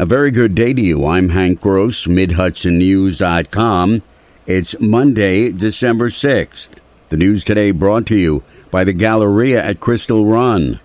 A 0.00 0.06
very 0.06 0.30
good 0.30 0.54
day 0.54 0.72
to 0.72 0.80
you. 0.80 1.04
I'm 1.08 1.30
Hank 1.30 1.60
Gross, 1.60 2.06
MidHudsonNews.com. 2.06 4.02
It's 4.46 4.78
Monday, 4.78 5.50
December 5.50 6.08
6th. 6.08 6.78
The 7.08 7.16
news 7.16 7.42
today 7.42 7.72
brought 7.72 8.06
to 8.06 8.16
you 8.16 8.44
by 8.70 8.84
the 8.84 8.92
Galleria 8.92 9.60
at 9.60 9.80
Crystal 9.80 10.24
Run. 10.24 10.78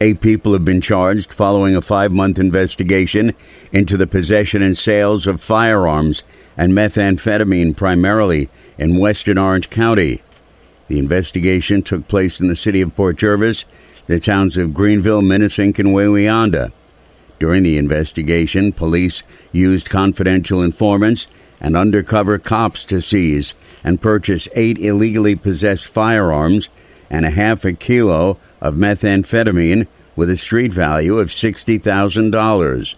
Eight 0.00 0.20
people 0.20 0.52
have 0.52 0.64
been 0.64 0.80
charged 0.80 1.32
following 1.32 1.74
a 1.74 1.82
five 1.82 2.12
month 2.12 2.38
investigation 2.38 3.32
into 3.72 3.96
the 3.96 4.06
possession 4.06 4.62
and 4.62 4.78
sales 4.78 5.26
of 5.26 5.40
firearms 5.40 6.22
and 6.56 6.72
methamphetamine 6.72 7.76
primarily 7.76 8.48
in 8.78 9.00
western 9.00 9.38
Orange 9.38 9.70
County. 9.70 10.22
The 10.86 11.00
investigation 11.00 11.82
took 11.82 12.06
place 12.06 12.40
in 12.40 12.46
the 12.46 12.54
city 12.54 12.80
of 12.80 12.94
Port 12.94 13.16
Jervis, 13.16 13.64
the 14.06 14.20
towns 14.20 14.56
of 14.56 14.72
Greenville, 14.72 15.20
Minisink, 15.20 15.80
and 15.80 15.88
Wawayanda. 15.88 16.70
During 17.38 17.62
the 17.62 17.78
investigation, 17.78 18.72
police 18.72 19.22
used 19.52 19.90
confidential 19.90 20.62
informants 20.62 21.26
and 21.60 21.76
undercover 21.76 22.38
cops 22.38 22.84
to 22.84 23.00
seize 23.00 23.54
and 23.82 24.00
purchase 24.00 24.48
eight 24.54 24.78
illegally 24.78 25.34
possessed 25.34 25.86
firearms 25.86 26.68
and 27.10 27.24
a 27.24 27.30
half 27.30 27.64
a 27.64 27.72
kilo 27.72 28.38
of 28.60 28.74
methamphetamine 28.74 29.86
with 30.16 30.30
a 30.30 30.36
street 30.36 30.72
value 30.72 31.18
of 31.18 31.28
$60,000. 31.28 32.94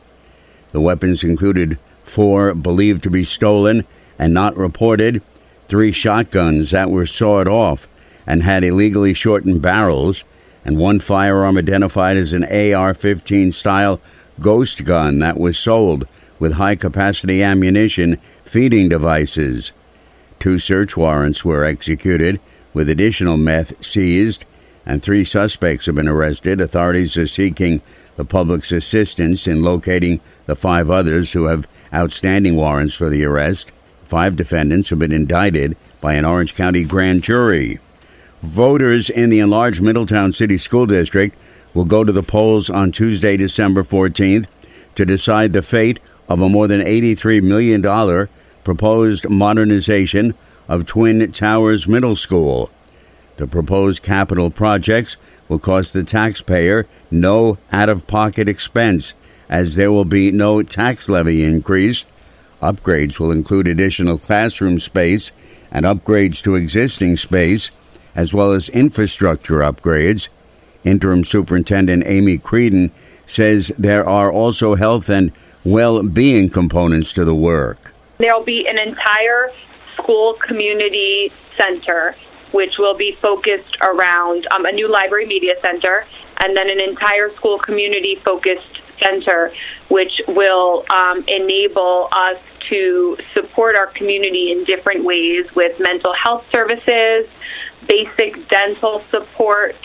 The 0.73 0.81
weapons 0.81 1.25
included 1.25 1.79
four 2.05 2.55
believed 2.55 3.03
to 3.03 3.11
be 3.11 3.25
stolen 3.25 3.85
and 4.19 4.33
not 4.33 4.57
reported, 4.57 5.23
three 5.67 5.93
shotguns 5.93 6.71
that 6.71 6.91
were 6.91 7.07
sawed 7.07 7.49
off 7.49 7.89
and 8.27 8.43
had 8.43 8.65
illegally 8.65 9.15
shortened 9.15 9.63
barrels, 9.63 10.25
and 10.65 10.79
one 10.79 10.99
firearm 10.99 11.57
identified 11.57 12.17
as 12.17 12.33
an 12.33 12.45
AR 12.45 12.93
15 12.95 13.53
style 13.53 14.01
ghost 14.41 14.85
gun 14.85 15.19
that 15.21 15.39
was 15.39 15.59
sold 15.59 16.07
with 16.39 16.55
high 16.55 16.77
capacity 16.77 17.43
ammunition 17.43 18.17
feeding 18.45 18.89
devices. 18.89 19.73
Two 20.39 20.59
search 20.59 20.97
warrants 20.97 21.45
were 21.45 21.65
executed, 21.65 22.41
with 22.75 22.91
additional 22.91 23.37
meth 23.37 23.83
seized, 23.85 24.45
and 24.85 25.03
three 25.03 25.25
suspects 25.25 25.87
have 25.87 25.95
been 25.95 26.09
arrested. 26.09 26.61
Authorities 26.61 27.17
are 27.17 27.27
seeking 27.27 27.81
the 28.17 28.25
public's 28.25 28.73
assistance 28.73 29.47
in 29.47 29.63
locating 29.63 30.21
the 30.47 30.57
five 30.57 30.91
others 30.91 31.33
who 31.33 31.47
have 31.47 31.69
outstanding 31.93 32.57
warrants 32.57 32.95
for 32.95 33.09
the 33.09 33.25
arrest. 33.25 33.73
Five 34.05 34.37
defendants 34.37 34.91
have 34.91 34.99
been 34.99 35.13
indicted 35.13 35.77
by 36.01 36.15
an 36.15 36.25
Orange 36.25 36.55
County 36.55 36.85
grand 36.85 37.23
jury. 37.23 37.79
Voters 38.43 39.11
in 39.11 39.31
the 39.31 39.41
enlarged 39.41 39.83
Middletown 39.83 40.33
City 40.33 40.59
School 40.59 40.87
District 40.87 41.37
will 41.77 41.85
go 41.85 42.03
to 42.03 42.11
the 42.11 42.23
polls 42.23 42.71
on 42.71 42.91
Tuesday, 42.91 43.37
December 43.37 43.83
14th 43.83 44.47
to 44.95 45.05
decide 45.05 45.53
the 45.53 45.61
fate 45.61 46.01
of 46.27 46.41
a 46.41 46.49
more 46.49 46.67
than 46.67 46.81
$83 46.81 47.43
million 47.43 48.29
proposed 48.65 49.29
modernization 49.29 50.35
of 50.69 50.87
Twin 50.87 51.31
Towers 51.33 51.87
Middle 51.87 52.17
School. 52.17 52.71
The 53.37 53.47
proposed 53.47 54.03
capital 54.03 54.51
projects 54.51 55.19
will 55.51 55.59
cost 55.59 55.93
the 55.93 56.03
taxpayer 56.03 56.87
no 57.11 57.59
out 57.71 57.91
of 57.91 58.07
pocket 58.07 58.49
expense, 58.49 59.13
as 59.51 59.77
there 59.77 59.93
will 59.93 60.07
be 60.07 60.33
no 60.33 60.63
tax 60.63 61.11
levy 61.11 61.45
increase. 61.45 62.07
Upgrades 62.63 63.21
will 63.21 63.31
include 63.31 63.69
additional 63.69 64.17
classroom 64.17 64.79
space 64.79 65.31
and 65.71 65.85
upgrades 65.85 66.43
to 66.43 66.55
existing 66.55 67.19
space, 67.19 67.71
as 68.15 68.33
well 68.33 68.53
as 68.53 68.71
infrastructure 68.71 69.59
upgrades. 69.59 70.31
Interim 70.87 71.25
Superintendent 71.25 72.05
Amy 72.07 72.39
Creedon 72.39 72.91
says 73.27 73.73
there 73.79 74.09
are 74.09 74.33
also 74.33 74.77
health 74.77 75.11
and 75.11 75.33
well 75.65 76.03
being 76.03 76.49
components 76.49 77.13
to 77.15 77.25
the 77.25 77.35
work. 77.35 77.93
There'll 78.19 78.45
be 78.45 78.67
an 78.69 78.79
entire 78.79 79.51
school 79.95 80.35
community 80.35 81.33
center 81.59 82.15
which 82.53 82.79
will 82.79 82.95
be 82.95 83.13
focused 83.13 83.77
around 83.83 84.47
um, 84.53 84.65
a 84.65 84.73
new 84.73 84.89
library 84.89 85.27
media 85.27 85.55
center 85.61 86.07
and 86.43 86.57
then 86.57 86.71
an 86.71 86.81
entire 86.81 87.31
school 87.31 87.59
community 87.59 88.15
focused 88.15 88.81
center 89.05 89.53
which 89.89 90.21
will 90.29 90.85
um, 90.95 91.25
enable 91.29 92.09
us 92.13 92.39
to 92.61 93.17
support 93.35 93.77
our 93.77 93.87
community 93.89 94.53
in 94.53 94.65
different 94.65 95.05
ways 95.05 95.53
with 95.55 95.79
mental 95.79 96.13
health 96.15 96.47
services, 96.53 97.29
basic 97.89 98.49
dental 98.49 99.03
support, 99.11 99.77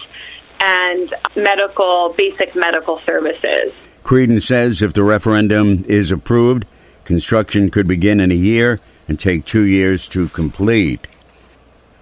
and 0.62 1.14
medical, 1.36 2.14
basic 2.18 2.56
medical 2.56 3.00
services. 3.00 3.74
Creedon 4.04 4.42
says 4.42 4.82
if 4.82 4.94
the 4.94 5.04
referendum 5.04 5.84
is 5.88 6.12
approved, 6.12 6.66
construction 7.06 7.70
could 7.70 7.88
begin 7.88 8.20
in 8.20 8.32
a 8.32 8.36
year 8.36 8.80
and 9.08 9.20
take 9.20 9.46
two 9.46 9.66
years 9.66 10.08
to 10.10 10.30
complete. 10.30 11.08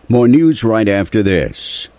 More 0.08 0.28
news 0.28 0.64
right 0.64 0.88
after 0.88 1.24
this. 1.24 1.90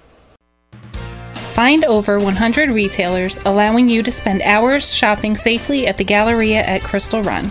Find 1.54 1.84
over 1.84 2.19
100 2.19 2.70
retailers 2.70 3.38
allowing 3.44 3.88
you 3.88 4.03
to 4.03 4.10
spend 4.10 4.41
hours 4.43 4.93
shopping 4.93 5.37
safely 5.37 5.87
at 5.87 5.99
the 5.99 6.04
Galleria 6.04 6.62
at 6.62 6.82
Crystal 6.82 7.22
Run. 7.22 7.50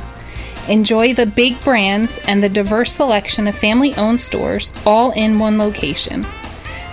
Enjoy 0.67 1.13
the 1.13 1.25
big 1.25 1.61
brands 1.63 2.17
and 2.27 2.41
the 2.41 2.49
diverse 2.49 2.93
selection 2.93 3.47
of 3.47 3.57
family 3.57 3.93
owned 3.95 4.21
stores 4.21 4.73
all 4.85 5.11
in 5.11 5.39
one 5.39 5.57
location. 5.57 6.25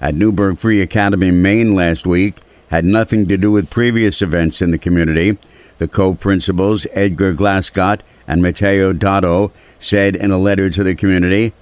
at 0.00 0.14
Newburgh 0.14 0.58
Free 0.58 0.80
Academy, 0.80 1.30
Main 1.30 1.74
last 1.74 2.06
week 2.06 2.36
had 2.70 2.84
nothing 2.84 3.26
to 3.28 3.36
do 3.36 3.50
with 3.50 3.70
previous 3.70 4.22
events 4.22 4.60
in 4.62 4.70
the 4.70 4.78
community. 4.78 5.38
The 5.78 5.88
co 5.88 6.14
principals, 6.14 6.86
Edgar 6.92 7.32
Glascott 7.32 8.00
and 8.26 8.42
Matteo 8.42 8.92
Dotto, 8.92 9.52
said 9.78 10.16
in 10.16 10.30
a 10.30 10.38
letter 10.38 10.70
to 10.70 10.82
the 10.82 10.94
community 10.94 11.52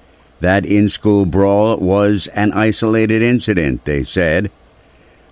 that 0.40 0.66
in 0.66 0.88
school 0.88 1.26
brawl 1.26 1.76
was 1.78 2.26
an 2.28 2.52
isolated 2.52 3.22
incident, 3.22 3.84
they 3.84 4.02
said. 4.02 4.50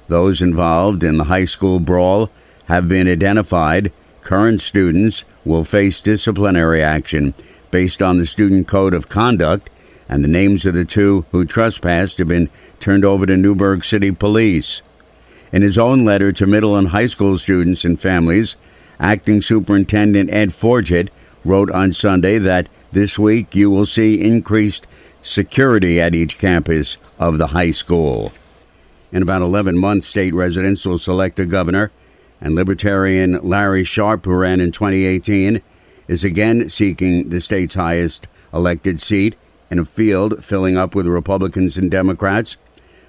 Those 0.09 0.43
involved 0.43 1.03
in 1.03 1.17
the 1.17 1.25
high 1.25 1.45
school 1.45 1.81
brawl 1.81 2.31
have 2.67 2.89
been 2.89 3.09
identified. 3.09 3.93
Current 4.23 4.61
students 4.61 5.25
will 5.45 5.65
face 5.65 6.01
disciplinary 6.01 6.83
action 6.83 7.35
based 7.71 8.03
on 8.03 8.19
the 8.19 8.27
Student 8.27 8.69
Code 8.69 8.95
of 8.95 9.09
Conduct, 9.09 9.69
and 10.09 10.23
the 10.23 10.29
names 10.29 10.65
of 10.65 10.75
the 10.75 10.85
two 10.85 11.25
who 11.33 11.45
trespassed 11.45 12.19
have 12.19 12.29
been 12.29 12.51
turned 12.81 13.05
over 13.05 13.27
to 13.27 13.37
Newburgh 13.37 13.85
City 13.85 14.13
Police. 14.13 14.83
In 15.53 15.63
his 15.63 15.79
own 15.79 16.05
letter 16.05 16.33
to 16.33 16.47
middle 16.47 16.77
and 16.77 16.89
high 16.89 17.07
school 17.07 17.39
students 17.39 17.85
and 17.85 17.99
families, 17.99 18.57
Acting 18.99 19.43
Superintendent 19.43 20.33
Ed 20.33 20.53
Forgit 20.53 21.11
wrote 21.45 21.71
on 21.71 21.93
Sunday 21.93 22.39
that 22.39 22.69
this 22.93 23.19
week 23.19 23.55
you 23.55 23.71
will 23.71 23.87
see 23.87 24.21
increased 24.21 24.87
security 25.23 26.01
at 26.01 26.15
each 26.15 26.39
campus 26.39 26.97
of 27.19 27.39
the 27.39 27.49
high 27.49 27.71
school. 27.71 28.33
In 29.13 29.23
about 29.23 29.43
11 29.43 29.79
months, 29.79 30.07
state 30.07 30.35
residents 30.35 30.85
will 30.85 30.99
select 30.99 31.39
a 31.39 31.47
governor, 31.47 31.91
and 32.41 32.55
Libertarian 32.55 33.39
Larry 33.43 33.85
Sharpe, 33.85 34.25
who 34.25 34.35
ran 34.35 34.61
in 34.61 34.73
2018, 34.73 35.63
is 36.09 36.25
again 36.25 36.69
seeking 36.69 37.31
the 37.31 37.41
state's 37.41 37.75
highest 37.75 38.29
elected 38.53 39.01
seat 39.01 39.37
in 39.75 39.81
a 39.81 39.85
field 39.85 40.45
filling 40.45 40.79
up 40.79 40.95
with 40.95 41.05
Republicans 41.05 41.77
and 41.77 41.91
Democrats. 41.91 42.57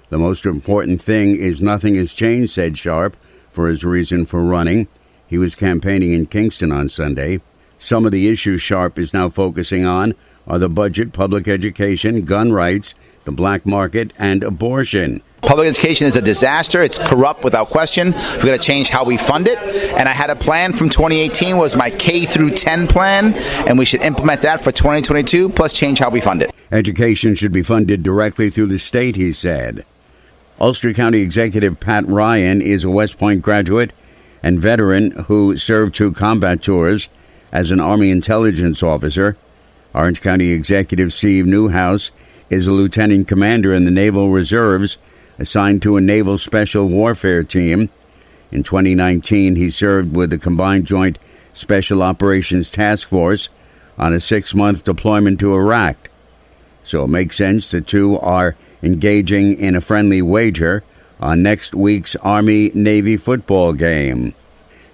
The 0.08 0.18
most 0.18 0.44
important 0.44 1.00
thing 1.00 1.36
is 1.36 1.62
nothing 1.62 1.94
has 1.94 2.12
changed, 2.12 2.50
said 2.50 2.76
Sharpe, 2.76 3.16
for 3.52 3.68
his 3.68 3.84
reason 3.84 4.26
for 4.26 4.42
running. 4.42 4.88
He 5.28 5.38
was 5.38 5.54
campaigning 5.54 6.12
in 6.12 6.26
Kingston 6.26 6.72
on 6.72 6.88
Sunday. 6.88 7.40
Some 7.78 8.04
of 8.04 8.10
the 8.10 8.28
issues 8.28 8.62
Sharpe 8.62 8.98
is 8.98 9.14
now 9.14 9.28
focusing 9.28 9.86
on 9.86 10.14
are 10.48 10.58
the 10.58 10.68
budget, 10.68 11.12
public 11.12 11.46
education, 11.46 12.24
gun 12.24 12.50
rights, 12.50 12.96
the 13.24 13.32
black 13.32 13.64
market, 13.64 14.12
and 14.18 14.42
abortion. 14.42 15.22
Public 15.42 15.68
education 15.68 16.08
is 16.08 16.16
a 16.16 16.22
disaster. 16.22 16.82
It's 16.82 16.98
corrupt 16.98 17.44
without 17.44 17.68
question. 17.68 18.12
We've 18.12 18.46
got 18.46 18.52
to 18.52 18.58
change 18.58 18.88
how 18.88 19.04
we 19.04 19.16
fund 19.16 19.46
it. 19.46 19.58
And 19.96 20.08
I 20.08 20.12
had 20.12 20.30
a 20.30 20.36
plan 20.36 20.72
from 20.72 20.88
2018 20.88 21.56
was 21.56 21.76
my 21.76 21.90
K 21.90 22.26
through 22.26 22.50
10 22.50 22.88
plan, 22.88 23.34
and 23.68 23.78
we 23.78 23.84
should 23.84 24.02
implement 24.02 24.42
that 24.42 24.64
for 24.64 24.72
2022 24.72 25.50
plus 25.50 25.72
change 25.72 26.00
how 26.00 26.10
we 26.10 26.20
fund 26.20 26.42
it. 26.42 26.55
Education 26.72 27.34
should 27.34 27.52
be 27.52 27.62
funded 27.62 28.02
directly 28.02 28.50
through 28.50 28.66
the 28.66 28.78
state, 28.78 29.16
he 29.16 29.32
said. 29.32 29.84
Ulster 30.60 30.92
County 30.92 31.20
Executive 31.20 31.78
Pat 31.78 32.06
Ryan 32.06 32.60
is 32.60 32.82
a 32.82 32.90
West 32.90 33.18
Point 33.18 33.42
graduate 33.42 33.92
and 34.42 34.58
veteran 34.58 35.10
who 35.26 35.56
served 35.56 35.94
two 35.94 36.12
combat 36.12 36.62
tours 36.62 37.08
as 37.52 37.70
an 37.70 37.80
Army 37.80 38.10
intelligence 38.10 38.82
officer. 38.82 39.36
Orange 39.94 40.20
County 40.20 40.50
Executive 40.50 41.12
Steve 41.12 41.44
Neuhaus 41.44 42.10
is 42.50 42.66
a 42.66 42.72
lieutenant 42.72 43.28
commander 43.28 43.72
in 43.72 43.84
the 43.84 43.90
Naval 43.90 44.30
Reserves 44.30 44.98
assigned 45.38 45.82
to 45.82 45.96
a 45.96 46.00
Naval 46.00 46.38
Special 46.38 46.88
Warfare 46.88 47.44
Team. 47.44 47.90
In 48.50 48.62
2019, 48.62 49.56
he 49.56 49.70
served 49.70 50.16
with 50.16 50.30
the 50.30 50.38
Combined 50.38 50.86
Joint 50.86 51.18
Special 51.52 52.02
Operations 52.02 52.70
Task 52.70 53.08
Force 53.08 53.48
on 53.98 54.12
a 54.12 54.20
six 54.20 54.54
month 54.54 54.84
deployment 54.84 55.40
to 55.40 55.54
Iraq. 55.54 56.10
So 56.86 57.02
it 57.02 57.08
makes 57.08 57.36
sense 57.36 57.68
the 57.68 57.80
two 57.80 58.16
are 58.20 58.54
engaging 58.80 59.58
in 59.58 59.74
a 59.74 59.80
friendly 59.80 60.22
wager 60.22 60.84
on 61.18 61.42
next 61.42 61.74
week's 61.74 62.14
Army 62.16 62.70
Navy 62.74 63.16
football 63.16 63.72
game. 63.72 64.34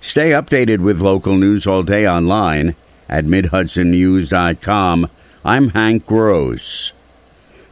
Stay 0.01 0.31
updated 0.31 0.79
with 0.79 1.03
local 1.03 1.37
news 1.37 1.67
all 1.67 1.83
day 1.83 2.09
online 2.09 2.75
at 3.11 3.27
MidHudsonNews.com. 3.27 5.11
I'm 5.45 5.69
Hank 5.69 6.07
Gross. 6.07 6.95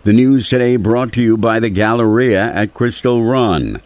The 0.04 0.12
news 0.12 0.50
today 0.50 0.76
brought 0.76 1.14
to 1.14 1.22
you 1.22 1.38
by 1.38 1.58
the 1.58 1.70
Galleria 1.70 2.52
at 2.52 2.74
Crystal 2.74 3.24
Run. 3.24 3.80